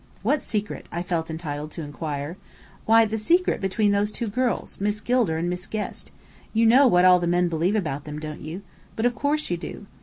"What 0.23 0.41
secret?" 0.41 0.87
I 0.91 1.03
felt 1.03 1.29
entitled 1.29 1.69
to 1.73 1.83
inquire. 1.83 2.35
"Why, 2.87 3.05
the 3.05 3.19
secret 3.19 3.61
between 3.61 3.91
those 3.91 4.11
two 4.11 4.25
girls, 4.29 4.81
Miss 4.81 4.99
Gilder 4.99 5.37
and 5.37 5.47
Miss 5.47 5.67
Guest. 5.67 6.09
You 6.55 6.65
know 6.65 6.87
what 6.87 7.05
all 7.05 7.19
the 7.19 7.27
men 7.27 7.49
believe 7.49 7.75
about 7.75 8.05
them, 8.05 8.17
don't 8.17 8.41
you? 8.41 8.63
But 8.95 9.05
of 9.05 9.13
course 9.13 9.51
you 9.51 9.57
do." 9.57 9.85